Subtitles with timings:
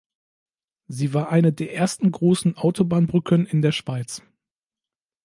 [0.87, 4.23] Sie war eine der ersten grossen Autobahnbrücken in der Schweiz.